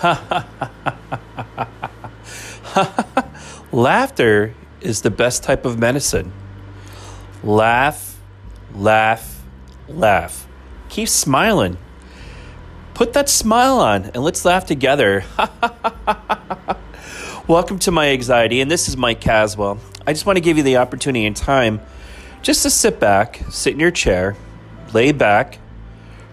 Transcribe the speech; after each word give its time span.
Laughter 3.72 4.54
is 4.80 5.02
the 5.02 5.10
best 5.10 5.42
type 5.42 5.66
of 5.66 5.78
medicine. 5.78 6.32
Laugh, 7.44 8.18
laugh, 8.74 9.42
laugh. 9.88 10.46
Keep 10.88 11.08
smiling. 11.08 11.76
Put 12.94 13.12
that 13.12 13.28
smile 13.28 13.78
on 13.78 14.06
and 14.06 14.24
let's 14.24 14.44
laugh 14.44 14.66
together. 14.66 15.24
Welcome 17.46 17.78
to 17.80 17.90
my 17.90 18.08
anxiety, 18.08 18.60
and 18.60 18.70
this 18.70 18.88
is 18.88 18.96
Mike 18.96 19.20
Caswell. 19.20 19.78
I 20.06 20.14
just 20.14 20.24
want 20.24 20.36
to 20.36 20.40
give 20.40 20.56
you 20.56 20.62
the 20.62 20.78
opportunity 20.78 21.26
and 21.26 21.36
time 21.36 21.80
just 22.42 22.62
to 22.62 22.70
sit 22.70 23.00
back, 23.00 23.42
sit 23.50 23.74
in 23.74 23.80
your 23.80 23.90
chair, 23.90 24.36
lay 24.94 25.12
back, 25.12 25.58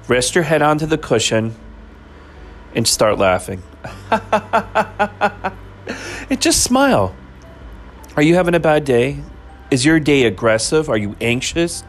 rest 0.08 0.36
your 0.36 0.44
head 0.44 0.62
onto 0.62 0.86
the 0.86 0.98
cushion, 0.98 1.56
and 2.74 2.88
start 2.88 3.18
laughing. 3.18 3.62
and 4.12 4.22
just 6.40 6.64
smile. 6.64 7.16
Are 8.16 8.22
you 8.22 8.36
having 8.36 8.56
a 8.56 8.60
bad 8.60 8.86
day? 8.86 9.22
Is 9.70 9.86
your 9.86 10.00
day 10.00 10.24
aggressive? 10.24 10.90
Are 10.90 10.98
you 10.98 11.16
anxious? 11.20 11.84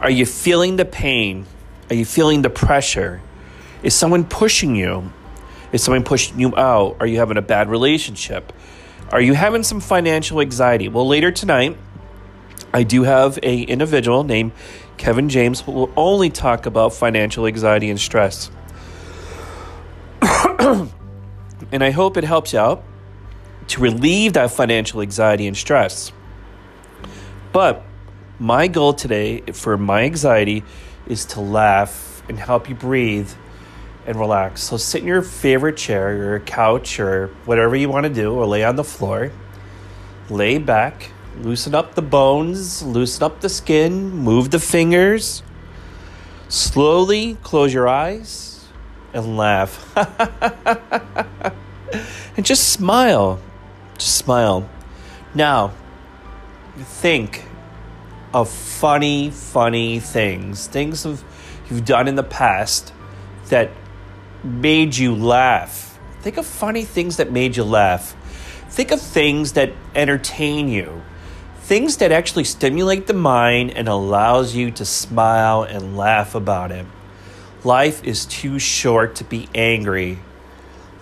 Are 0.00 0.10
you 0.10 0.26
feeling 0.26 0.76
the 0.76 0.84
pain? 0.84 1.46
Are 1.90 1.94
you 1.94 2.04
feeling 2.04 2.42
the 2.42 2.50
pressure? 2.50 3.20
Is 3.82 3.94
someone 3.94 4.24
pushing 4.24 4.76
you? 4.76 5.12
Is 5.72 5.82
someone 5.82 6.04
pushing 6.04 6.40
you 6.40 6.56
out? 6.56 6.96
Are 7.00 7.06
you 7.06 7.18
having 7.18 7.36
a 7.36 7.42
bad 7.42 7.68
relationship? 7.68 8.52
Are 9.10 9.20
you 9.20 9.34
having 9.34 9.62
some 9.62 9.80
financial 9.80 10.40
anxiety? 10.40 10.88
Well, 10.88 11.06
later 11.06 11.30
tonight, 11.30 11.76
I 12.72 12.82
do 12.82 13.02
have 13.02 13.38
a 13.42 13.62
individual 13.62 14.24
named 14.24 14.52
Kevin 14.96 15.28
James 15.28 15.60
who 15.60 15.72
will 15.72 15.92
only 15.96 16.30
talk 16.30 16.66
about 16.66 16.92
financial 16.92 17.46
anxiety 17.46 17.90
and 17.90 17.98
stress. 17.98 18.50
and 20.20 20.90
I 21.82 21.90
hope 21.90 22.16
it 22.16 22.24
helps 22.24 22.52
you 22.52 22.58
out 22.58 22.84
to 23.68 23.80
relieve 23.80 24.34
that 24.34 24.50
financial 24.50 25.00
anxiety 25.00 25.46
and 25.46 25.56
stress. 25.56 26.12
But 27.52 27.82
my 28.38 28.68
goal 28.68 28.94
today 28.94 29.40
for 29.52 29.76
my 29.76 30.02
anxiety 30.02 30.64
is 31.06 31.24
to 31.26 31.40
laugh 31.40 32.22
and 32.28 32.38
help 32.38 32.68
you 32.68 32.74
breathe 32.74 33.30
and 34.06 34.18
relax. 34.18 34.62
So 34.62 34.76
sit 34.76 35.02
in 35.02 35.06
your 35.06 35.22
favorite 35.22 35.76
chair, 35.76 36.16
your 36.16 36.40
couch, 36.40 36.98
or 36.98 37.28
whatever 37.44 37.76
you 37.76 37.88
want 37.88 38.04
to 38.04 38.12
do, 38.12 38.32
or 38.32 38.46
lay 38.46 38.64
on 38.64 38.76
the 38.76 38.84
floor. 38.84 39.30
Lay 40.28 40.58
back, 40.58 41.10
loosen 41.38 41.74
up 41.74 41.94
the 41.94 42.02
bones, 42.02 42.82
loosen 42.82 43.22
up 43.22 43.40
the 43.40 43.48
skin, 43.48 44.10
move 44.10 44.50
the 44.50 44.58
fingers. 44.58 45.42
Slowly 46.48 47.36
close 47.42 47.72
your 47.72 47.88
eyes 47.88 48.66
and 49.12 49.36
laugh. 49.36 49.96
and 52.36 52.44
just 52.44 52.68
smile. 52.68 53.40
Just 53.98 54.16
smile. 54.16 54.68
Now, 55.34 55.72
think 56.76 57.44
of 58.32 58.48
funny, 58.48 59.30
funny 59.30 60.00
things, 60.00 60.66
things 60.66 61.04
of 61.04 61.24
you've 61.68 61.84
done 61.84 62.08
in 62.08 62.14
the 62.14 62.22
past 62.22 62.92
that 63.48 63.70
made 64.42 64.96
you 64.96 65.14
laugh. 65.14 65.90
Think 66.20 66.36
of 66.36 66.46
funny 66.46 66.84
things 66.84 67.16
that 67.16 67.30
made 67.30 67.56
you 67.56 67.64
laugh. 67.64 68.14
Think 68.68 68.90
of 68.90 69.00
things 69.00 69.52
that 69.52 69.72
entertain 69.94 70.68
you. 70.68 71.02
Things 71.70 71.98
that 71.98 72.10
actually 72.10 72.42
stimulate 72.42 73.06
the 73.06 73.14
mind 73.14 73.70
and 73.76 73.86
allows 73.86 74.56
you 74.56 74.72
to 74.72 74.84
smile 74.84 75.62
and 75.62 75.96
laugh 75.96 76.34
about 76.34 76.72
it. 76.72 76.84
Life 77.62 78.02
is 78.02 78.26
too 78.26 78.58
short 78.58 79.14
to 79.14 79.24
be 79.24 79.48
angry. 79.54 80.18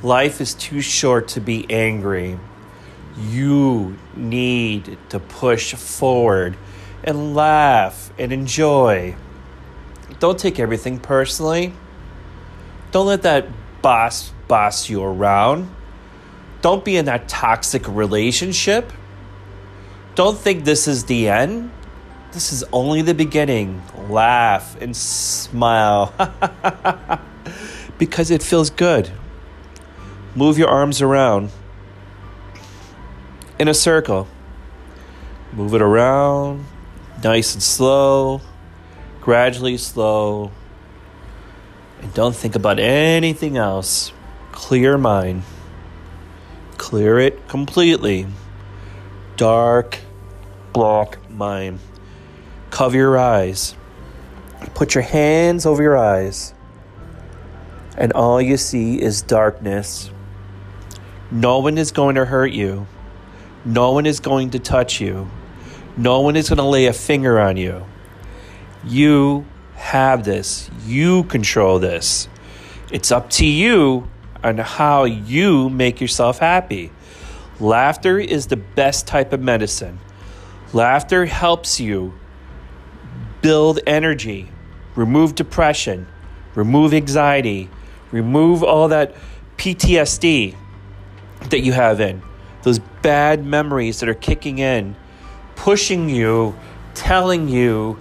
Life 0.02 0.42
is 0.42 0.52
too 0.52 0.82
short 0.82 1.28
to 1.28 1.40
be 1.40 1.64
angry. 1.70 2.38
You 3.18 3.96
need 4.14 4.98
to 5.08 5.18
push 5.18 5.72
forward 5.72 6.58
and 7.02 7.34
laugh 7.34 8.12
and 8.18 8.30
enjoy. 8.30 9.16
Don't 10.18 10.38
take 10.38 10.60
everything 10.60 10.98
personally. 10.98 11.72
Don't 12.90 13.06
let 13.06 13.22
that 13.22 13.48
boss 13.80 14.34
boss 14.48 14.90
you 14.90 15.02
around. 15.02 15.74
Don't 16.60 16.84
be 16.84 16.98
in 16.98 17.06
that 17.06 17.26
toxic 17.26 17.88
relationship. 17.88 18.92
Don't 20.18 20.36
think 20.36 20.64
this 20.64 20.88
is 20.88 21.04
the 21.04 21.28
end. 21.28 21.70
This 22.32 22.52
is 22.52 22.64
only 22.72 23.02
the 23.02 23.14
beginning. 23.14 23.80
Laugh 24.08 24.76
and 24.80 24.96
smile 24.96 26.12
because 27.98 28.32
it 28.32 28.42
feels 28.42 28.68
good. 28.68 29.12
Move 30.34 30.58
your 30.58 30.66
arms 30.66 31.00
around 31.00 31.50
in 33.60 33.68
a 33.68 33.74
circle. 33.74 34.26
Move 35.52 35.74
it 35.74 35.82
around, 35.82 36.66
nice 37.22 37.54
and 37.54 37.62
slow, 37.62 38.40
gradually 39.20 39.76
slow, 39.76 40.50
and 42.02 42.12
don't 42.12 42.34
think 42.34 42.56
about 42.56 42.80
anything 42.80 43.56
else. 43.56 44.12
Clear 44.50 44.98
mind. 44.98 45.44
Clear 46.76 47.20
it 47.20 47.46
completely. 47.46 48.26
Dark, 49.36 50.00
black 50.78 51.28
mind. 51.28 51.80
Cover 52.70 52.96
your 52.96 53.18
eyes. 53.18 53.74
Put 54.74 54.94
your 54.94 55.02
hands 55.02 55.66
over 55.66 55.82
your 55.82 55.98
eyes. 55.98 56.54
And 57.96 58.12
all 58.12 58.40
you 58.40 58.56
see 58.56 59.02
is 59.02 59.20
darkness. 59.20 60.12
No 61.32 61.58
one 61.58 61.78
is 61.78 61.90
going 61.90 62.14
to 62.14 62.24
hurt 62.24 62.52
you. 62.52 62.86
No 63.64 63.90
one 63.90 64.06
is 64.06 64.20
going 64.20 64.50
to 64.50 64.60
touch 64.60 65.00
you. 65.00 65.28
No 65.96 66.20
one 66.20 66.36
is 66.36 66.48
going 66.48 66.58
to 66.58 66.62
lay 66.62 66.86
a 66.86 66.92
finger 66.92 67.40
on 67.40 67.56
you. 67.56 67.84
You 68.84 69.46
have 69.74 70.22
this. 70.22 70.70
You 70.86 71.24
control 71.24 71.80
this. 71.80 72.28
It's 72.92 73.10
up 73.10 73.30
to 73.30 73.44
you 73.44 74.08
on 74.44 74.58
how 74.58 75.06
you 75.06 75.70
make 75.70 76.00
yourself 76.00 76.38
happy. 76.38 76.92
Laughter 77.58 78.20
is 78.20 78.46
the 78.46 78.56
best 78.56 79.08
type 79.08 79.32
of 79.32 79.40
medicine. 79.40 79.98
Laughter 80.72 81.24
helps 81.24 81.80
you 81.80 82.12
build 83.40 83.80
energy, 83.86 84.50
remove 84.94 85.34
depression, 85.34 86.06
remove 86.54 86.92
anxiety, 86.92 87.70
remove 88.12 88.62
all 88.62 88.88
that 88.88 89.14
PTSD 89.56 90.54
that 91.50 91.60
you 91.60 91.72
have 91.72 92.00
in, 92.00 92.22
those 92.62 92.78
bad 92.78 93.44
memories 93.44 94.00
that 94.00 94.08
are 94.08 94.14
kicking 94.14 94.58
in, 94.58 94.94
pushing 95.56 96.08
you, 96.08 96.54
telling 96.94 97.48
you 97.48 97.98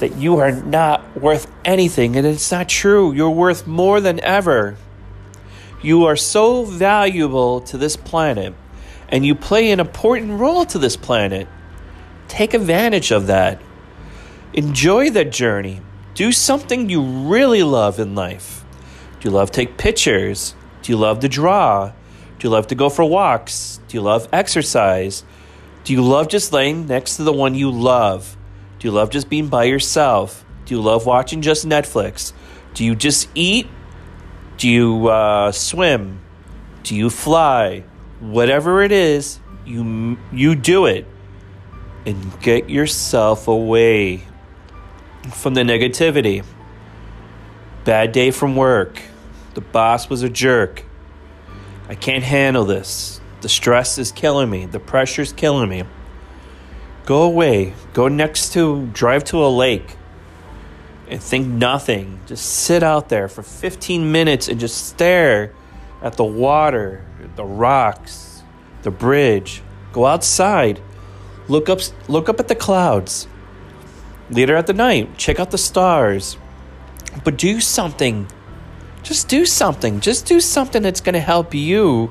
that 0.00 0.16
you 0.16 0.38
are 0.38 0.52
not 0.52 1.16
worth 1.16 1.50
anything, 1.64 2.16
and 2.16 2.26
it's 2.26 2.50
not 2.50 2.68
true. 2.68 3.12
You're 3.12 3.30
worth 3.30 3.66
more 3.66 4.00
than 4.00 4.20
ever. 4.20 4.76
You 5.82 6.04
are 6.06 6.16
so 6.16 6.64
valuable 6.64 7.60
to 7.62 7.78
this 7.78 7.96
planet, 7.96 8.54
and 9.08 9.24
you 9.24 9.34
play 9.34 9.70
an 9.70 9.80
important 9.80 10.40
role 10.40 10.64
to 10.66 10.78
this 10.78 10.96
planet. 10.96 11.46
Take 12.28 12.54
advantage 12.54 13.10
of 13.10 13.26
that. 13.26 13.60
Enjoy 14.52 15.10
the 15.10 15.24
journey. 15.24 15.80
Do 16.14 16.30
something 16.30 16.88
you 16.88 17.02
really 17.02 17.62
love 17.62 17.98
in 17.98 18.14
life. 18.14 18.64
Do 19.20 19.28
you 19.28 19.34
love 19.34 19.50
take 19.50 19.78
pictures? 19.78 20.54
Do 20.82 20.92
you 20.92 20.98
love 20.98 21.20
to 21.20 21.28
draw? 21.28 21.92
Do 22.38 22.46
you 22.46 22.50
love 22.50 22.68
to 22.68 22.74
go 22.74 22.88
for 22.88 23.04
walks? 23.04 23.80
Do 23.88 23.96
you 23.96 24.02
love 24.02 24.28
exercise? 24.32 25.24
Do 25.84 25.92
you 25.92 26.02
love 26.02 26.28
just 26.28 26.52
laying 26.52 26.86
next 26.86 27.16
to 27.16 27.24
the 27.24 27.32
one 27.32 27.54
you 27.54 27.70
love? 27.70 28.36
Do 28.78 28.86
you 28.86 28.92
love 28.92 29.10
just 29.10 29.28
being 29.28 29.48
by 29.48 29.64
yourself? 29.64 30.44
Do 30.66 30.74
you 30.74 30.80
love 30.80 31.06
watching 31.06 31.40
just 31.42 31.66
Netflix? 31.66 32.32
Do 32.74 32.84
you 32.84 32.94
just 32.94 33.28
eat? 33.34 33.66
Do 34.58 34.68
you 34.68 35.08
uh, 35.08 35.50
swim? 35.50 36.20
Do 36.82 36.94
you 36.94 37.10
fly? 37.10 37.84
Whatever 38.20 38.82
it 38.82 38.92
is, 38.92 39.40
you 39.64 40.18
you 40.32 40.54
do 40.54 40.86
it 40.86 41.06
and 42.08 42.40
get 42.40 42.70
yourself 42.70 43.48
away 43.48 44.22
from 45.30 45.52
the 45.52 45.60
negativity. 45.60 46.42
Bad 47.84 48.12
day 48.12 48.30
from 48.30 48.56
work. 48.56 49.02
The 49.52 49.60
boss 49.60 50.08
was 50.08 50.22
a 50.22 50.30
jerk. 50.30 50.84
I 51.86 51.94
can't 51.94 52.24
handle 52.24 52.64
this. 52.64 53.20
The 53.42 53.50
stress 53.50 53.98
is 53.98 54.10
killing 54.10 54.48
me. 54.48 54.64
The 54.64 54.80
pressure's 54.80 55.34
killing 55.34 55.68
me. 55.68 55.84
Go 57.04 57.24
away. 57.24 57.74
Go 57.92 58.08
next 58.08 58.54
to, 58.54 58.86
drive 58.86 59.24
to 59.24 59.44
a 59.44 59.48
lake 59.48 59.96
and 61.08 61.22
think 61.22 61.46
nothing. 61.46 62.20
Just 62.26 62.46
sit 62.46 62.82
out 62.82 63.10
there 63.10 63.28
for 63.28 63.42
15 63.42 64.10
minutes 64.10 64.48
and 64.48 64.58
just 64.58 64.88
stare 64.88 65.52
at 66.00 66.14
the 66.14 66.24
water, 66.24 67.04
the 67.36 67.44
rocks, 67.44 68.42
the 68.80 68.90
bridge. 68.90 69.62
Go 69.92 70.06
outside. 70.06 70.80
Look 71.48 71.70
up 71.70 71.80
look 72.08 72.28
up 72.28 72.38
at 72.38 72.48
the 72.48 72.54
clouds. 72.54 73.26
Later 74.30 74.54
at 74.56 74.66
the 74.66 74.74
night, 74.74 75.16
check 75.16 75.40
out 75.40 75.50
the 75.50 75.58
stars. 75.58 76.36
But 77.24 77.38
do 77.38 77.60
something. 77.60 78.28
Just 79.02 79.28
do 79.28 79.46
something. 79.46 80.00
Just 80.00 80.26
do 80.26 80.40
something 80.40 80.82
that's 80.82 81.00
going 81.00 81.14
to 81.14 81.20
help 81.20 81.54
you 81.54 82.10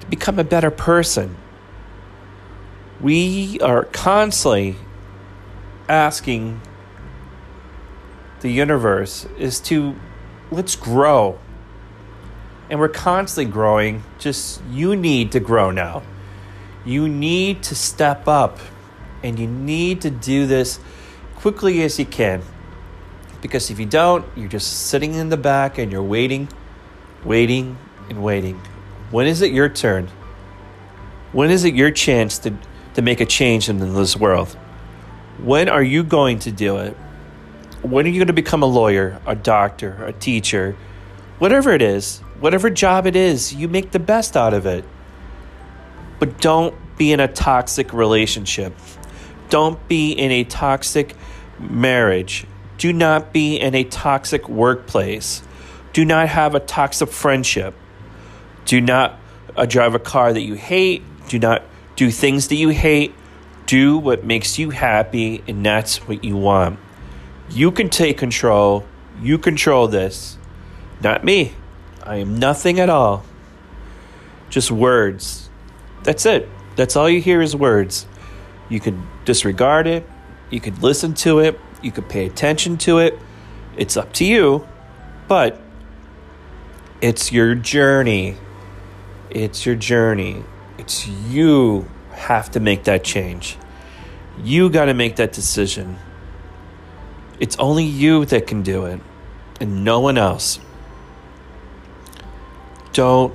to 0.00 0.06
become 0.06 0.38
a 0.38 0.44
better 0.44 0.70
person. 0.70 1.36
We 3.00 3.58
are 3.60 3.84
constantly 3.84 4.76
asking 5.88 6.60
the 8.40 8.50
universe 8.50 9.26
is 9.36 9.58
to 9.60 9.96
let's 10.52 10.76
grow. 10.76 11.38
And 12.70 12.78
we're 12.78 12.88
constantly 12.88 13.50
growing. 13.50 14.04
Just 14.18 14.62
you 14.70 14.94
need 14.94 15.32
to 15.32 15.40
grow 15.40 15.72
now. 15.72 16.02
You 16.88 17.06
need 17.06 17.64
to 17.64 17.74
step 17.74 18.26
up 18.26 18.58
and 19.22 19.38
you 19.38 19.46
need 19.46 20.00
to 20.00 20.10
do 20.10 20.46
this 20.46 20.80
quickly 21.36 21.82
as 21.82 21.98
you 21.98 22.06
can. 22.06 22.40
Because 23.42 23.70
if 23.70 23.78
you 23.78 23.84
don't, 23.84 24.24
you're 24.34 24.48
just 24.48 24.86
sitting 24.86 25.12
in 25.12 25.28
the 25.28 25.36
back 25.36 25.76
and 25.76 25.92
you're 25.92 26.02
waiting, 26.02 26.48
waiting, 27.26 27.76
and 28.08 28.24
waiting. 28.24 28.58
When 29.10 29.26
is 29.26 29.42
it 29.42 29.52
your 29.52 29.68
turn? 29.68 30.08
When 31.32 31.50
is 31.50 31.64
it 31.64 31.74
your 31.74 31.90
chance 31.90 32.38
to, 32.38 32.54
to 32.94 33.02
make 33.02 33.20
a 33.20 33.26
change 33.26 33.68
in 33.68 33.80
this 33.92 34.16
world? 34.16 34.48
When 35.42 35.68
are 35.68 35.82
you 35.82 36.02
going 36.02 36.38
to 36.38 36.50
do 36.50 36.78
it? 36.78 36.96
When 37.82 38.06
are 38.06 38.08
you 38.08 38.18
going 38.18 38.28
to 38.28 38.32
become 38.32 38.62
a 38.62 38.66
lawyer, 38.66 39.20
a 39.26 39.34
doctor, 39.34 40.02
a 40.06 40.14
teacher, 40.14 40.74
whatever 41.38 41.70
it 41.74 41.82
is, 41.82 42.20
whatever 42.40 42.70
job 42.70 43.06
it 43.06 43.14
is, 43.14 43.52
you 43.52 43.68
make 43.68 43.90
the 43.90 43.98
best 43.98 44.38
out 44.38 44.54
of 44.54 44.64
it. 44.64 44.86
But 46.18 46.40
don't 46.40 46.74
be 46.96 47.12
in 47.12 47.20
a 47.20 47.28
toxic 47.28 47.92
relationship. 47.92 48.74
Don't 49.48 49.86
be 49.88 50.12
in 50.12 50.30
a 50.30 50.44
toxic 50.44 51.14
marriage. 51.58 52.46
Do 52.76 52.92
not 52.92 53.32
be 53.32 53.56
in 53.56 53.74
a 53.74 53.84
toxic 53.84 54.48
workplace. 54.48 55.42
Do 55.92 56.04
not 56.04 56.28
have 56.28 56.54
a 56.54 56.60
toxic 56.60 57.08
friendship. 57.08 57.74
Do 58.64 58.80
not 58.80 59.18
uh, 59.56 59.66
drive 59.66 59.94
a 59.94 59.98
car 59.98 60.32
that 60.32 60.42
you 60.42 60.54
hate. 60.54 61.02
Do 61.28 61.38
not 61.38 61.62
do 61.96 62.10
things 62.10 62.48
that 62.48 62.56
you 62.56 62.68
hate. 62.68 63.14
Do 63.66 63.98
what 63.98 64.24
makes 64.24 64.58
you 64.58 64.70
happy, 64.70 65.42
and 65.46 65.64
that's 65.64 66.06
what 66.06 66.24
you 66.24 66.36
want. 66.36 66.78
You 67.50 67.70
can 67.70 67.90
take 67.90 68.18
control. 68.18 68.84
You 69.20 69.38
control 69.38 69.88
this. 69.88 70.38
Not 71.02 71.24
me. 71.24 71.54
I 72.02 72.16
am 72.16 72.38
nothing 72.38 72.78
at 72.80 72.88
all. 72.88 73.24
Just 74.50 74.70
words. 74.70 75.47
That's 76.02 76.26
it. 76.26 76.48
That's 76.76 76.96
all 76.96 77.08
you 77.08 77.20
hear 77.20 77.42
is 77.42 77.56
words. 77.56 78.06
You 78.68 78.80
can 78.80 79.06
disregard 79.24 79.86
it. 79.86 80.08
You 80.50 80.60
could 80.60 80.82
listen 80.82 81.14
to 81.14 81.40
it. 81.40 81.58
You 81.82 81.92
could 81.92 82.08
pay 82.08 82.26
attention 82.26 82.76
to 82.78 82.98
it. 82.98 83.18
It's 83.76 83.96
up 83.96 84.12
to 84.14 84.24
you. 84.24 84.66
But 85.26 85.60
it's 87.00 87.32
your 87.32 87.54
journey. 87.54 88.36
It's 89.30 89.66
your 89.66 89.76
journey. 89.76 90.44
It's 90.78 91.06
you 91.06 91.88
have 92.12 92.50
to 92.52 92.60
make 92.60 92.84
that 92.84 93.04
change. 93.04 93.56
You 94.42 94.70
got 94.70 94.86
to 94.86 94.94
make 94.94 95.16
that 95.16 95.32
decision. 95.32 95.98
It's 97.40 97.56
only 97.58 97.84
you 97.84 98.24
that 98.26 98.46
can 98.46 98.62
do 98.62 98.86
it, 98.86 99.00
and 99.60 99.84
no 99.84 100.00
one 100.00 100.18
else. 100.18 100.58
Don't 102.92 103.34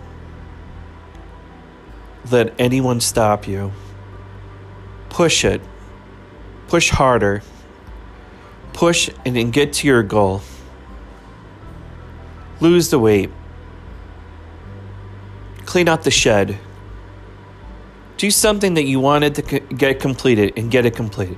let 2.32 2.54
anyone 2.60 3.00
stop 3.00 3.48
you. 3.48 3.72
Push 5.10 5.46
it. 5.46 5.62
Push 6.68 6.90
harder. 6.90 7.42
Push 8.74 9.10
and 9.26 9.36
then 9.36 9.52
get 9.52 9.74
to 9.74 9.88
your 9.88 10.04
goal. 10.04 10.42
Lose 12.60 12.90
the 12.90 13.00
weight. 13.00 13.30
Clean 15.66 15.88
out 15.88 16.04
the 16.04 16.12
shed 16.12 16.58
do 18.24 18.32
something 18.32 18.76
that 18.76 18.84
you 18.84 19.02
wanted 19.02 19.36
to 19.36 19.60
get 19.60 20.00
completed 20.00 20.54
and 20.56 20.72
get 20.72 20.86
it 20.86 20.96
completed. 20.96 21.38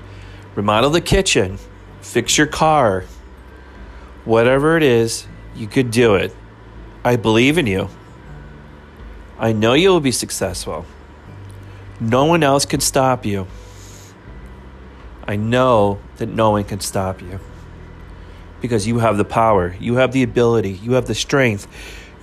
Remodel 0.53 0.91
the 0.91 1.01
kitchen, 1.01 1.57
fix 2.01 2.37
your 2.37 2.45
car, 2.45 3.05
whatever 4.23 4.77
it 4.77 4.83
is, 4.83 5.25
you 5.55 5.65
could 5.65 5.89
do 5.89 6.13
it. 6.13 6.35
I 7.03 7.15
believe 7.15 7.57
in 7.57 7.65
you. 7.65 7.89
I 9.37 9.51
know 9.51 9.73
you 9.73 9.89
will 9.89 9.99
be 9.99 10.11
successful. 10.11 10.85
No 11.99 12.25
one 12.25 12.43
else 12.43 12.65
can 12.65 12.79
stop 12.79 13.25
you. 13.25 13.47
I 15.27 15.35
know 15.35 15.99
that 16.17 16.29
no 16.29 16.51
one 16.51 16.63
can 16.63 16.79
stop 16.79 17.21
you 17.21 17.39
because 18.61 18.87
you 18.87 18.99
have 18.99 19.17
the 19.17 19.25
power, 19.25 19.75
you 19.79 19.95
have 19.95 20.11
the 20.11 20.23
ability, 20.23 20.71
you 20.71 20.93
have 20.93 21.07
the 21.07 21.15
strength 21.15 21.67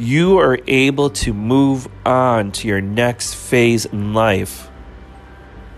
you 0.02 0.38
are 0.38 0.58
able 0.66 1.10
to 1.10 1.32
move 1.32 1.86
on 2.04 2.50
to 2.50 2.66
your 2.66 2.80
next 2.80 3.34
phase 3.34 3.86
in 3.86 4.14
life. 4.14 4.68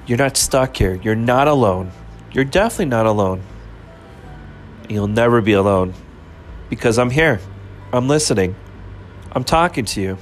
You're 0.06 0.18
not 0.18 0.36
stuck 0.36 0.76
here. 0.76 0.94
You're 1.02 1.14
not 1.14 1.48
alone. 1.48 1.92
You're 2.32 2.44
definitely 2.44 2.86
not 2.86 3.04
alone. 3.06 3.42
You'll 4.88 5.08
never 5.08 5.40
be 5.40 5.52
alone 5.52 5.94
because 6.70 6.98
I'm 6.98 7.10
here. 7.10 7.40
I'm 7.92 8.08
listening. 8.08 8.54
I'm 9.32 9.44
talking 9.44 9.84
to 9.86 10.00
you. 10.00 10.18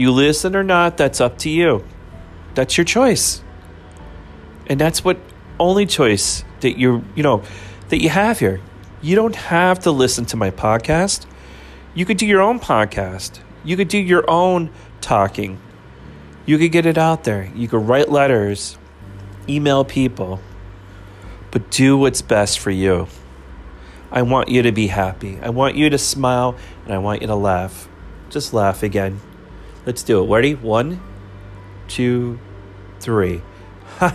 You 0.00 0.12
listen 0.12 0.56
or 0.56 0.64
not, 0.64 0.96
that's 0.96 1.20
up 1.20 1.36
to 1.40 1.50
you. 1.50 1.84
That's 2.54 2.78
your 2.78 2.86
choice. 2.86 3.42
And 4.66 4.80
that's 4.80 5.04
what 5.04 5.18
only 5.58 5.84
choice 5.84 6.42
that 6.60 6.78
you 6.78 7.04
you 7.14 7.22
know 7.22 7.42
that 7.90 8.00
you 8.00 8.08
have 8.08 8.38
here. 8.38 8.62
You 9.02 9.14
don't 9.14 9.36
have 9.36 9.80
to 9.80 9.90
listen 9.90 10.24
to 10.32 10.38
my 10.38 10.52
podcast. 10.52 11.26
You 11.92 12.06
could 12.06 12.16
do 12.16 12.24
your 12.24 12.40
own 12.40 12.58
podcast. 12.58 13.40
You 13.62 13.76
could 13.76 13.88
do 13.88 13.98
your 13.98 14.24
own 14.26 14.70
talking. 15.02 15.60
You 16.46 16.56
could 16.56 16.72
get 16.72 16.86
it 16.86 16.96
out 16.96 17.24
there. 17.24 17.52
You 17.54 17.68
could 17.68 17.86
write 17.86 18.08
letters, 18.08 18.78
email 19.50 19.84
people, 19.84 20.40
but 21.50 21.70
do 21.70 21.98
what's 21.98 22.22
best 22.22 22.58
for 22.58 22.70
you. 22.70 23.06
I 24.10 24.22
want 24.22 24.48
you 24.48 24.62
to 24.62 24.72
be 24.72 24.86
happy. 24.86 25.38
I 25.42 25.50
want 25.50 25.76
you 25.76 25.90
to 25.90 25.98
smile 25.98 26.56
and 26.86 26.94
I 26.94 26.96
want 26.96 27.20
you 27.20 27.26
to 27.26 27.34
laugh. 27.34 27.86
Just 28.30 28.54
laugh 28.54 28.82
again. 28.82 29.20
Let's 29.90 30.04
do 30.04 30.22
it. 30.22 30.28
Ready? 30.28 30.54
One, 30.54 31.02
two, 31.88 32.38
three. 33.00 33.42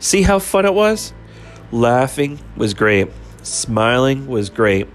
See 0.00 0.22
how 0.22 0.40
fun 0.40 0.66
it 0.66 0.74
was? 0.74 1.12
Laughing 1.70 2.40
was 2.56 2.74
great. 2.74 3.06
Smiling 3.44 4.26
was 4.26 4.50
great. 4.50 4.88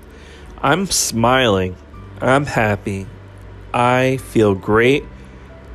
I'm 0.62 0.88
smiling. 0.88 1.78
I'm 2.20 2.46
happy. 2.46 3.08
I 3.74 4.18
feel 4.18 4.54
great. 4.54 5.06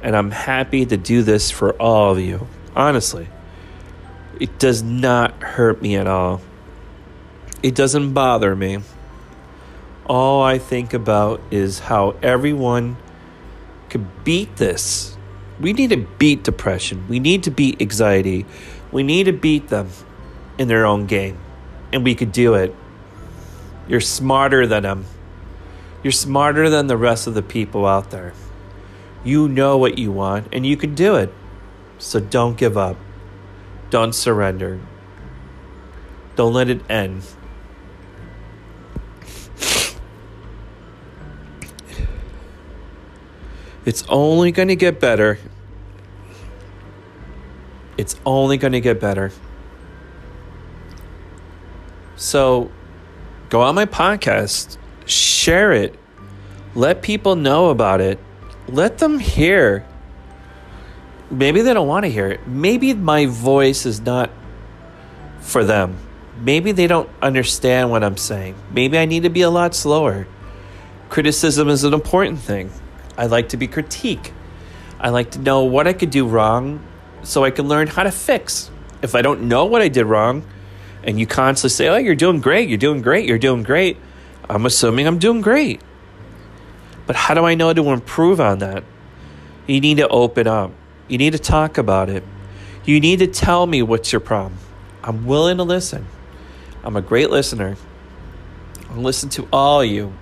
And 0.03 0.15
I'm 0.15 0.31
happy 0.31 0.85
to 0.85 0.99
do 0.99 1.23
this 1.23 1.51
for 1.51 1.73
all 1.81 2.13
of 2.13 2.21
you. 2.21 2.47
Honestly, 2.77 3.27
it 4.39 4.59
does 4.59 4.83
not 4.83 5.43
hurt 5.43 5.81
me 5.81 5.97
at 5.97 6.07
all. 6.07 6.43
It 7.63 7.75
doesn't 7.75 8.13
bother 8.13 8.55
me. 8.55 8.81
All 10.09 10.43
I 10.43 10.57
think 10.57 10.95
about 10.95 11.43
is 11.51 11.81
how 11.81 12.17
everyone 12.23 12.97
could 13.91 14.25
beat 14.25 14.57
this. 14.57 15.19
We 15.61 15.75
need 15.75 15.91
to 15.91 15.99
beat 15.99 16.45
depression. 16.45 17.07
We 17.09 17.21
need 17.21 17.43
to 17.43 17.51
beat 17.51 17.83
anxiety. 17.83 18.47
We 18.91 19.03
need 19.03 19.25
to 19.25 19.35
beat 19.35 19.69
them 19.69 19.91
in 20.57 20.69
their 20.69 20.87
own 20.87 21.05
game. 21.05 21.39
And 21.93 22.05
we 22.05 22.15
could 22.15 22.33
do 22.33 22.55
it. 22.55 22.75
You're 23.87 24.01
smarter 24.01 24.67
than 24.67 24.85
them. 24.85 25.05
You're 26.03 26.13
smarter 26.13 26.71
than 26.71 26.87
the 26.87 26.97
rest 26.97 27.27
of 27.27 27.35
the 27.35 27.43
people 27.43 27.85
out 27.85 28.11
there. 28.11 28.33
You 29.25 29.47
know 29.47 29.77
what 29.77 29.99
you 29.99 30.11
want 30.11 30.49
and 30.53 30.65
you 30.65 30.79
can 30.79 30.95
do 30.95 31.17
it. 31.17 31.33
So 31.99 32.19
don't 32.19 32.57
give 32.57 32.79
up. 32.79 32.97
Don't 33.91 34.15
surrender. 34.15 34.81
Don't 36.37 36.55
let 36.55 36.71
it 36.71 36.89
end. 36.89 37.25
It's 43.89 44.05
only 44.11 44.53
going 44.53 44.69
to 44.69 44.77
get 44.77 45.01
better. 45.01 45.39
It's 47.97 48.21
only 48.27 48.59
going 48.59 48.75
to 48.75 48.83
get 48.83 49.01
better. 49.01 49.33
So 52.15 52.71
go 53.49 53.63
on 53.63 53.75
my 53.75 53.87
podcast, 53.87 54.77
share 55.07 55.73
it, 55.73 55.99
let 56.75 57.01
people 57.01 57.35
know 57.35 57.71
about 57.71 58.03
it, 58.03 58.19
let 58.69 58.99
them 58.99 59.19
hear. 59.19 59.87
Maybe 61.31 61.63
they 61.63 61.73
don't 61.73 61.89
want 61.89 62.05
to 62.05 62.11
hear 62.11 62.29
it. 62.29 62.47
Maybe 62.47 62.93
my 62.93 63.25
voice 63.25 63.87
is 63.87 64.03
not 64.03 64.29
for 65.41 65.65
them. 65.65 65.97
Maybe 66.43 66.73
they 66.73 66.89
don't 66.89 67.09
understand 67.23 67.91
what 67.91 68.05
I'm 68.05 68.19
saying. 68.19 68.55
Maybe 68.71 68.99
I 68.99 69.07
need 69.07 69.23
to 69.23 69.31
be 69.31 69.41
a 69.41 69.51
lot 69.51 69.75
slower. 69.75 70.27
Criticism 71.09 71.71
is 71.71 71.85
an 71.85 71.95
important 71.95 72.39
thing. 72.39 72.71
I 73.19 73.27
like 73.27 73.51
to 73.51 73.57
be 73.57 73.67
critique. 73.67 74.33
I 75.01 75.11
like 75.11 75.33
to 75.33 75.41
know 75.41 75.65
what 75.65 75.87
I 75.87 75.93
could 75.93 76.11
do 76.11 76.27
wrong 76.27 76.81
so 77.23 77.45
I 77.45 77.51
can 77.51 77.69
learn 77.69 77.89
how 77.89 78.05
to 78.05 78.11
fix. 78.13 78.71
If 79.03 79.15
I 79.15 79.23
don't 79.23 79.49
know 79.49 79.67
what 79.67 79.83
I 79.83 79.89
did 79.89 80.05
wrong, 80.05 80.45
and 81.03 81.19
you 81.19 81.27
constantly 81.27 81.71
say, 81.71 81.89
Oh, 81.89 81.97
you're 81.97 82.15
doing 82.15 82.41
great, 82.41 82.69
you're 82.69 82.79
doing 82.79 83.03
great, 83.03 83.29
you're 83.29 83.39
doing 83.39 83.65
great, 83.65 83.97
I'm 84.49 84.65
assuming 84.65 85.07
I'm 85.07 85.19
doing 85.19 85.41
great. 85.41 85.81
But 87.07 87.17
how 87.17 87.35
do 87.35 87.45
I 87.45 87.55
know 87.55 87.73
to 87.73 87.91
improve 87.91 88.41
on 88.41 88.61
that? 88.61 88.85
You 89.67 89.81
need 89.81 89.97
to 89.99 90.09
open 90.09 90.47
up. 90.47 90.73
You 91.09 91.19
need 91.19 91.33
to 91.33 91.39
talk 91.39 91.77
about 91.77 92.09
it. 92.09 92.23
You 92.85 93.01
need 93.01 93.19
to 93.19 93.27
tell 93.27 93.67
me 93.67 93.83
what's 93.83 94.13
your 94.13 94.21
problem. 94.21 94.59
I'm 95.03 95.27
willing 95.27 95.57
to 95.59 95.63
listen. 95.63 96.07
I'm 96.85 96.97
a 96.97 97.03
great 97.03 97.31
listener. 97.31 97.77
I'll 98.91 99.03
listen 99.03 99.29
to 99.31 99.49
all 99.53 99.85
you. 99.85 100.13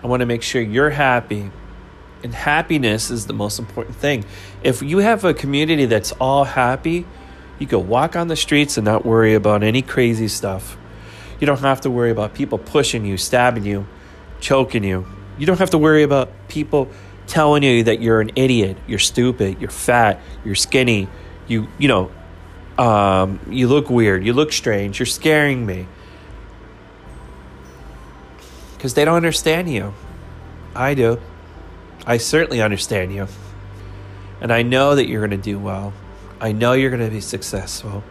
I 0.00 0.06
want 0.06 0.20
to 0.20 0.26
make 0.26 0.42
sure 0.42 0.60
you're 0.60 0.90
happy. 0.90 1.50
And 2.24 2.34
happiness 2.34 3.10
is 3.10 3.26
the 3.26 3.34
most 3.34 3.58
important 3.58 3.96
thing. 3.96 4.24
If 4.62 4.80
you 4.80 4.98
have 4.98 5.24
a 5.24 5.34
community 5.34 5.84
that's 5.84 6.10
all 6.12 6.44
happy, 6.44 7.06
you 7.58 7.66
can 7.66 7.86
walk 7.86 8.16
on 8.16 8.28
the 8.28 8.34
streets 8.34 8.78
and 8.78 8.84
not 8.86 9.04
worry 9.04 9.34
about 9.34 9.62
any 9.62 9.82
crazy 9.82 10.28
stuff. 10.28 10.78
You 11.38 11.46
don't 11.46 11.60
have 11.60 11.82
to 11.82 11.90
worry 11.90 12.10
about 12.10 12.32
people 12.32 12.56
pushing 12.56 13.04
you, 13.04 13.18
stabbing 13.18 13.64
you, 13.64 13.86
choking 14.40 14.84
you. 14.84 15.06
You 15.36 15.44
don't 15.44 15.58
have 15.58 15.70
to 15.70 15.78
worry 15.78 16.02
about 16.02 16.30
people 16.48 16.88
telling 17.26 17.62
you 17.62 17.84
that 17.84 18.00
you're 18.00 18.22
an 18.22 18.30
idiot, 18.36 18.78
you're 18.86 18.98
stupid, 18.98 19.60
you're 19.60 19.70
fat, 19.70 20.20
you're 20.46 20.54
skinny, 20.54 21.08
you 21.46 21.68
you 21.78 21.88
know, 21.88 22.10
um, 22.78 23.38
you 23.50 23.68
look 23.68 23.90
weird, 23.90 24.24
you 24.24 24.32
look 24.32 24.50
strange, 24.50 24.98
you're 24.98 25.06
scaring 25.06 25.66
me. 25.66 25.86
Because 28.76 28.94
they 28.94 29.04
don't 29.04 29.16
understand 29.16 29.70
you. 29.70 29.92
I 30.74 30.94
do. 30.94 31.20
I 32.06 32.18
certainly 32.18 32.60
understand 32.60 33.14
you. 33.14 33.26
And 34.40 34.52
I 34.52 34.62
know 34.62 34.94
that 34.94 35.08
you're 35.08 35.26
going 35.26 35.30
to 35.30 35.42
do 35.42 35.58
well. 35.58 35.92
I 36.40 36.52
know 36.52 36.72
you're 36.72 36.90
going 36.90 37.04
to 37.04 37.10
be 37.10 37.20
successful. 37.20 38.04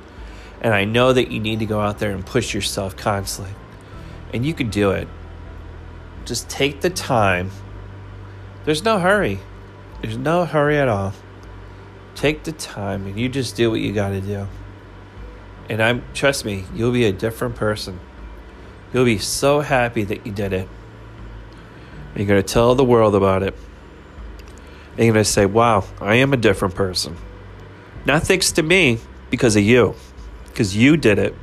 And 0.61 0.73
I 0.73 0.85
know 0.85 1.13
that 1.13 1.29
you 1.29 1.39
need 1.39 1.59
to 1.59 1.65
go 1.65 1.79
out 1.79 1.99
there 1.99 2.11
and 2.11 2.25
push 2.25 2.53
yourself 2.53 2.95
constantly. 2.95 3.53
And 4.33 4.45
you 4.45 4.53
can 4.53 4.69
do 4.69 4.91
it. 4.91 5.07
Just 6.25 6.49
take 6.49 6.81
the 6.81 6.89
time. 6.89 7.51
There's 8.65 8.83
no 8.83 8.97
hurry. 8.99 9.39
There's 10.01 10.17
no 10.17 10.45
hurry 10.45 10.77
at 10.77 10.87
all. 10.87 11.13
Take 12.15 12.43
the 12.43 12.51
time 12.51 13.05
and 13.07 13.19
you 13.19 13.29
just 13.29 13.55
do 13.55 13.69
what 13.69 13.81
you 13.81 13.93
got 13.93 14.09
to 14.09 14.21
do. 14.21 14.47
And 15.69 15.81
I'm 15.81 16.03
trust 16.13 16.45
me, 16.45 16.65
you'll 16.73 16.91
be 16.91 17.05
a 17.05 17.11
different 17.11 17.55
person. 17.55 17.99
You'll 18.93 19.05
be 19.05 19.17
so 19.17 19.61
happy 19.61 20.03
that 20.03 20.25
you 20.25 20.31
did 20.31 20.53
it. 20.53 20.69
You're 22.15 22.27
going 22.27 22.41
to 22.41 22.53
tell 22.53 22.75
the 22.75 22.83
world 22.83 23.15
about 23.15 23.43
it. 23.43 23.55
And 24.95 25.05
you're 25.05 25.13
going 25.13 25.23
to 25.23 25.29
say, 25.29 25.45
wow, 25.45 25.85
I 25.99 26.15
am 26.15 26.33
a 26.33 26.37
different 26.37 26.75
person. 26.75 27.17
Not 28.05 28.23
thanks 28.23 28.51
to 28.53 28.63
me, 28.63 28.99
because 29.33 29.55
of 29.55 29.63
you. 29.63 29.95
Because 30.45 30.75
you 30.75 30.95
did 30.95 31.17
it. 31.17 31.33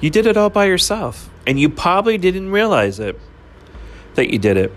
You 0.00 0.10
did 0.10 0.26
it 0.26 0.36
all 0.36 0.50
by 0.50 0.64
yourself. 0.64 1.30
And 1.46 1.60
you 1.60 1.68
probably 1.68 2.18
didn't 2.18 2.50
realize 2.50 2.98
it 2.98 3.16
that 4.14 4.32
you 4.32 4.40
did 4.40 4.56
it. 4.56 4.72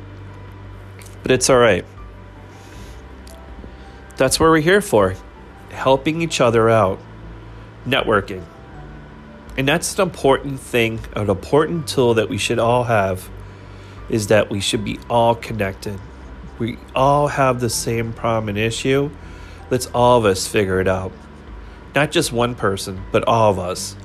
But 1.24 1.32
it's 1.32 1.50
all 1.50 1.58
right. 1.58 1.84
That's 4.18 4.40
what 4.40 4.50
we're 4.52 4.60
here 4.60 4.80
for 4.80 5.16
helping 5.72 6.22
each 6.22 6.40
other 6.40 6.70
out, 6.70 7.00
networking. 7.84 8.46
And 9.58 9.68
that's 9.68 9.96
an 9.96 10.04
important 10.04 10.60
thing, 10.60 11.00
an 11.16 11.32
important 11.32 11.88
tool 11.88 12.14
that 12.14 12.30
we 12.30 12.38
should 12.38 12.60
all 12.60 12.84
have 12.84 13.28
is 14.08 14.28
that 14.28 14.52
we 14.52 14.60
should 14.60 14.86
be 14.86 15.00
all 15.10 15.34
connected. 15.34 16.00
We 16.60 16.78
all 16.96 17.28
have 17.28 17.60
the 17.60 17.70
same 17.70 18.14
problem 18.14 18.50
and 18.50 18.58
issue. 18.58 19.10
Let's 19.70 19.88
all 19.88 20.20
of 20.20 20.26
us 20.26 20.48
figure 20.48 20.80
it 20.80 20.88
out. 20.88 21.12
Not 21.96 22.12
just 22.12 22.32
one 22.32 22.56
person, 22.56 23.04
but 23.12 23.28
all 23.28 23.52
of 23.52 23.60
us. 23.60 23.96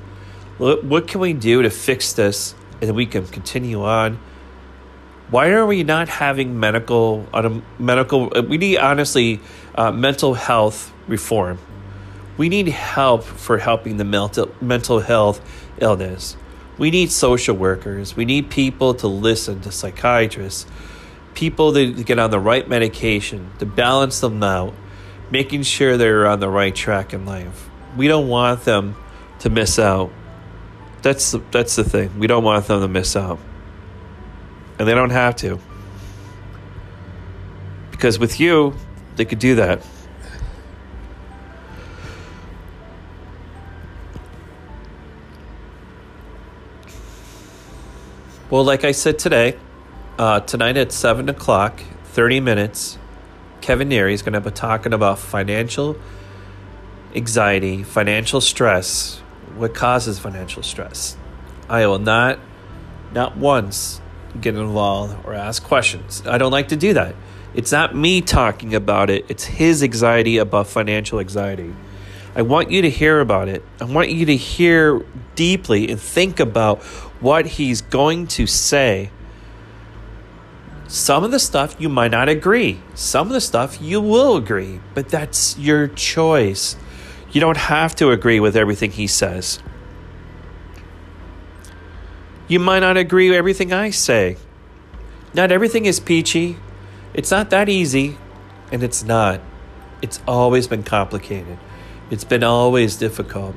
What 0.57 1.07
can 1.07 1.21
we 1.21 1.33
do 1.33 1.61
to 1.61 1.69
fix 1.69 2.13
this 2.13 2.53
and 2.81 2.95
we 2.95 3.05
can 3.05 3.25
continue 3.27 3.83
on? 3.83 4.19
Why 5.29 5.51
are 5.51 5.65
we 5.65 5.83
not 5.83 6.09
having 6.09 6.59
medical, 6.59 7.27
uh, 7.33 7.59
medical? 7.77 8.29
We 8.29 8.57
need 8.57 8.77
honestly 8.79 9.39
uh, 9.75 9.91
mental 9.91 10.33
health 10.33 10.91
reform. 11.07 11.59
We 12.37 12.49
need 12.49 12.69
help 12.69 13.23
for 13.23 13.59
helping 13.59 13.97
the 13.97 14.05
mental 14.05 14.51
mental 14.59 14.99
health 14.99 15.39
illness. 15.77 16.35
We 16.79 16.89
need 16.89 17.11
social 17.11 17.55
workers. 17.55 18.15
We 18.15 18.25
need 18.25 18.49
people 18.49 18.93
to 18.95 19.07
listen 19.07 19.61
to 19.61 19.71
psychiatrists, 19.71 20.65
people 21.39 21.71
to 21.71 22.03
get 22.03 22.19
on 22.19 22.31
the 22.31 22.39
right 22.39 22.67
medication, 22.67 23.49
to 23.59 23.65
balance 23.65 24.19
them 24.19 24.43
out, 24.43 24.73
making 25.31 25.63
sure 25.63 25.95
they're 25.95 26.27
on 26.27 26.41
the 26.41 26.49
right 26.49 26.75
track 26.75 27.13
in 27.13 27.25
life. 27.25 27.69
We 27.95 28.09
don't 28.09 28.27
want 28.27 28.65
them 28.65 28.97
to 29.39 29.49
miss 29.49 29.79
out. 29.79 30.11
That's 31.01 31.31
the, 31.31 31.41
that's 31.49 31.77
the 31.77 31.85
thing. 31.85 32.19
We 32.19 32.27
don't 32.27 32.43
want 32.43 32.67
them 32.67 32.81
to 32.81 32.89
miss 32.89 33.15
out. 33.15 33.39
And 34.77 34.85
they 34.85 34.93
don't 34.93 35.11
have 35.11 35.37
to. 35.37 35.59
Because 37.91 38.19
with 38.19 38.41
you, 38.41 38.75
they 39.15 39.23
could 39.23 39.39
do 39.39 39.55
that. 39.55 39.81
Well, 48.49 48.65
like 48.65 48.83
I 48.83 48.91
said 48.91 49.17
today, 49.19 49.57
uh, 50.19 50.41
tonight 50.41 50.75
at 50.75 50.91
7 50.91 51.29
o'clock, 51.29 51.81
30 52.03 52.41
minutes, 52.41 52.97
Kevin 53.61 53.87
Neary 53.87 54.11
is 54.11 54.21
going 54.21 54.33
to 54.33 54.41
be 54.41 54.51
talking 54.51 54.91
about 54.91 55.17
financial 55.17 55.95
anxiety, 57.15 57.83
financial 57.83 58.41
stress, 58.41 59.19
what 59.55 59.73
causes 59.73 60.19
financial 60.19 60.61
stress. 60.61 61.15
I 61.69 61.87
will 61.87 61.99
not, 61.99 62.37
not 63.13 63.37
once, 63.37 64.01
get 64.39 64.55
involved 64.55 65.25
or 65.25 65.33
ask 65.33 65.63
questions. 65.63 66.21
I 66.27 66.37
don't 66.37 66.51
like 66.51 66.67
to 66.67 66.75
do 66.75 66.93
that. 66.95 67.15
It's 67.55 67.71
not 67.71 67.95
me 67.95 68.19
talking 68.19 68.75
about 68.75 69.09
it, 69.09 69.25
it's 69.29 69.45
his 69.45 69.81
anxiety 69.81 70.37
about 70.37 70.67
financial 70.67 71.21
anxiety. 71.21 71.73
I 72.35 72.41
want 72.41 72.71
you 72.71 72.81
to 72.81 72.89
hear 72.89 73.21
about 73.21 73.47
it. 73.47 73.63
I 73.79 73.85
want 73.85 74.09
you 74.11 74.25
to 74.25 74.35
hear 74.35 75.01
deeply 75.35 75.89
and 75.89 75.99
think 75.99 76.41
about 76.41 76.83
what 77.21 77.45
he's 77.45 77.81
going 77.81 78.27
to 78.27 78.45
say. 78.45 79.11
Some 80.91 81.23
of 81.23 81.29
the 81.29 81.37
stuff 81.37 81.75
you 81.77 81.87
might 81.87 82.09
not 82.09 82.29
agree. 82.29 82.81
Some 82.95 83.27
of 83.27 83.33
the 83.33 83.41
stuff 83.41 83.79
you 83.79 84.01
will 84.01 84.35
agree, 84.35 84.79
but 84.95 85.07
that's 85.07 85.55
your 85.55 85.87
choice. 85.87 86.77
You 87.31 87.39
don't 87.39 87.57
have 87.57 87.95
to 87.97 88.09
agree 88.09 88.39
with 88.39 88.57
everything 88.57 88.89
he 88.89 89.05
says. 89.05 89.59
You 92.47 92.59
might 92.59 92.79
not 92.79 92.97
agree 92.97 93.29
with 93.29 93.37
everything 93.37 93.71
I 93.71 93.91
say. 93.91 94.37
Not 95.35 95.51
everything 95.51 95.85
is 95.85 95.99
peachy. 95.99 96.57
It's 97.13 97.29
not 97.29 97.51
that 97.51 97.69
easy, 97.69 98.17
and 98.71 98.81
it's 98.81 99.03
not. 99.03 99.41
It's 100.01 100.19
always 100.27 100.65
been 100.67 100.81
complicated. 100.81 101.59
It's 102.09 102.23
been 102.23 102.43
always 102.43 102.95
difficult. 102.95 103.55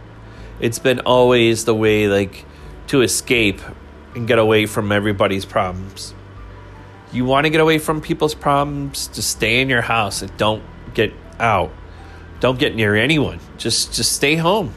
It's 0.61 0.79
been 0.79 1.01
always 1.01 1.65
the 1.65 1.75
way, 1.75 2.09
like, 2.09 2.45
to 2.89 3.01
escape 3.01 3.63
and 4.15 4.29
get 4.29 4.39
away 4.39 4.67
from 4.67 4.93
everybody's 4.93 5.47
problems. 5.47 6.13
You 7.13 7.25
want 7.25 7.45
to 7.45 7.51
get 7.51 7.61
away 7.61 7.79
from 7.79 8.01
people's 8.01 8.35
problems, 8.35 9.09
just 9.09 9.31
stay 9.31 9.61
in 9.61 9.69
your 9.69 9.83
house 9.83 10.23
and 10.23 10.35
don't 10.37 10.63
get 10.95 11.13
out. 11.39 11.71
Don't 12.41 12.59
get 12.59 12.75
near 12.75 12.97
anyone. 12.97 13.39
Just 13.59 13.93
just 13.93 14.13
stay 14.13 14.37
home. 14.37 14.73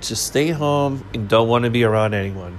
Just 0.00 0.26
stay 0.26 0.48
home 0.48 1.04
and 1.14 1.28
don't 1.28 1.48
want 1.48 1.64
to 1.64 1.70
be 1.70 1.84
around 1.84 2.14
anyone. 2.14 2.58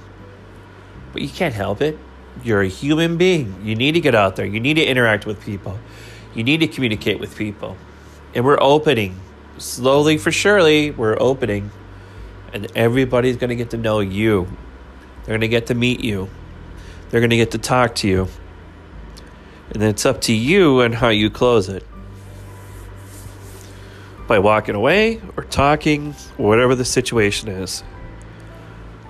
But 1.12 1.22
you 1.22 1.30
can't 1.30 1.54
help 1.54 1.82
it. 1.82 1.98
You're 2.44 2.62
a 2.62 2.68
human 2.68 3.18
being. 3.18 3.62
You 3.64 3.76
need 3.76 3.94
to 3.94 4.00
get 4.00 4.16
out 4.16 4.36
there. 4.36 4.46
You 4.46 4.60
need 4.60 4.76
to 4.76 4.84
interact 4.84 5.26
with 5.26 5.42
people. 5.42 5.78
You 6.34 6.44
need 6.44 6.62
to 6.62 6.68
communicate 6.68 7.20
with 7.20 7.36
people. 7.36 7.78
And 8.34 8.46
we're 8.46 8.62
opening. 8.62 9.20
Slowly 9.58 10.18
for 10.18 10.32
surely, 10.32 10.92
we're 10.92 11.18
opening 11.20 11.72
and 12.54 12.72
everybody's 12.76 13.36
going 13.38 13.50
to 13.50 13.56
get 13.56 13.72
to 13.72 13.78
know 13.78 14.00
you. 14.00 14.48
They're 15.26 15.34
going 15.34 15.42
to 15.42 15.48
get 15.48 15.68
to 15.68 15.76
meet 15.76 16.02
you. 16.02 16.30
They're 17.10 17.20
going 17.20 17.32
to 17.32 17.38
get 17.38 17.52
to 17.52 17.58
talk 17.58 17.96
to 17.96 18.08
you. 18.08 18.28
And 19.74 19.84
it's 19.84 20.06
up 20.06 20.22
to 20.22 20.34
you 20.34 20.82
and 20.82 20.96
how 20.96 21.10
you 21.10 21.30
close 21.30 21.70
it. 21.70 21.86
By 24.28 24.40
walking 24.40 24.76
away 24.76 25.22
or 25.36 25.44
talking, 25.44 26.16
or 26.38 26.48
whatever 26.48 26.76
the 26.76 26.86
situation 26.86 27.50
is. 27.50 27.84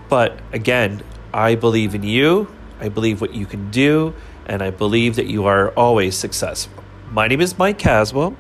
But 0.10 0.39
again, 0.51 1.03
I 1.34 1.55
believe 1.55 1.96
in 1.96 2.03
you. 2.03 2.48
I 2.79 2.89
believe 2.89 3.22
what 3.22 3.34
you 3.34 3.46
can 3.46 3.72
do. 3.72 4.13
And 4.46 4.62
I 4.62 4.72
believe 4.72 5.15
that 5.15 5.27
you 5.27 5.46
are 5.46 5.70
always 5.72 6.15
successful. 6.17 6.84
My 7.12 7.27
name 7.27 7.41
is 7.41 7.58
Mike 7.58 7.77
Caswell. 7.77 8.36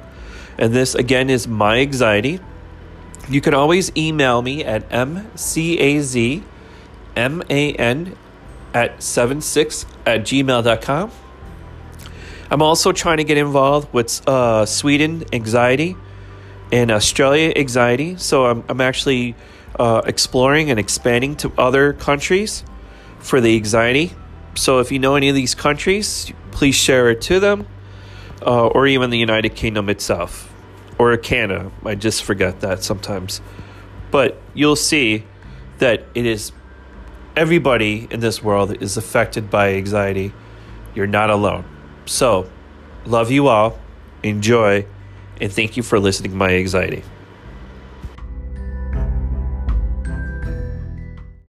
And 0.57 0.73
this, 0.73 0.95
again, 0.95 1.29
is 1.29 1.47
My 1.47 1.79
Anxiety. 1.79 2.39
You 3.29 3.41
can 3.41 3.53
always 3.53 3.95
email 3.95 4.41
me 4.41 4.63
at 4.63 4.89
mcazman 4.89 6.43
at 8.73 9.03
76 9.03 9.85
at 10.05 10.21
gmail.com. 10.21 11.11
I'm 12.53 12.61
also 12.61 12.91
trying 12.91 13.17
to 13.17 13.23
get 13.23 13.39
involved 13.39 13.91
with 13.91 14.29
uh, 14.29 14.67
Sweden 14.67 15.23
Anxiety 15.33 15.95
and 16.71 16.91
Australia 16.91 17.51
Anxiety. 17.55 18.15
So 18.17 18.45
I'm, 18.45 18.63
I'm 18.69 18.79
actually 18.79 19.35
uh, 19.79 20.03
exploring 20.05 20.69
and 20.69 20.79
expanding 20.79 21.35
to 21.37 21.51
other 21.57 21.93
countries 21.93 22.63
for 23.17 23.41
the 23.41 23.55
anxiety. 23.55 24.11
So 24.53 24.77
if 24.77 24.91
you 24.91 24.99
know 24.99 25.15
any 25.15 25.29
of 25.29 25.35
these 25.35 25.55
countries, 25.55 26.31
please 26.51 26.75
share 26.75 27.09
it 27.09 27.21
to 27.21 27.39
them, 27.39 27.65
uh, 28.45 28.67
or 28.67 28.85
even 28.85 29.09
the 29.09 29.17
United 29.17 29.55
Kingdom 29.55 29.89
itself, 29.89 30.53
or 30.99 31.17
Canada. 31.17 31.71
I 31.83 31.95
just 31.95 32.23
forget 32.23 32.61
that 32.61 32.83
sometimes. 32.83 33.41
But 34.11 34.39
you'll 34.53 34.75
see 34.75 35.23
that 35.79 36.05
it 36.13 36.27
is 36.27 36.51
everybody 37.35 38.07
in 38.11 38.19
this 38.19 38.43
world 38.43 38.79
is 38.79 38.95
affected 38.95 39.49
by 39.49 39.73
anxiety. 39.73 40.33
You're 40.93 41.07
not 41.07 41.31
alone. 41.31 41.72
So, 42.05 42.49
love 43.05 43.31
you 43.31 43.47
all, 43.47 43.79
enjoy, 44.23 44.85
and 45.39 45.51
thank 45.51 45.77
you 45.77 45.83
for 45.83 45.99
listening 45.99 46.31
to 46.31 46.37
my 46.37 46.53
anxiety. 46.55 47.03